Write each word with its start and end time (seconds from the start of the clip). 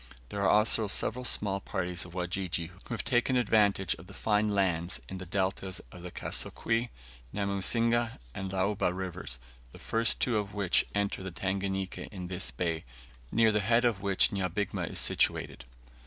There 0.29 0.41
are 0.41 0.49
also 0.49 0.87
several 0.87 1.23
small 1.25 1.59
parties 1.59 2.05
of 2.05 2.13
Wajiji, 2.15 2.71
who 2.85 2.93
have 2.95 3.03
taken 3.03 3.35
advantage 3.37 3.93
of 3.99 4.07
the 4.07 4.15
fine 4.15 4.49
lands 4.49 4.99
in 5.07 5.19
the 5.19 5.27
deltas 5.27 5.79
of 5.91 6.01
the 6.01 6.09
Kasokwe, 6.09 6.89
Namusinga, 7.31 8.17
and 8.33 8.49
Luaba 8.49 8.91
Rivers, 8.91 9.37
the 9.71 9.77
two 9.77 9.83
first 9.83 10.25
of 10.25 10.55
which 10.55 10.87
enter 10.95 11.21
the 11.21 11.29
Tanganika 11.29 12.07
in 12.11 12.29
this 12.29 12.49
bay, 12.49 12.83
near 13.31 13.51
the 13.51 13.59
head 13.59 13.85
of 13.85 14.01
which 14.01 14.31
Nyabigma 14.31 14.89
is 14.91 14.97
situated. 14.97 15.65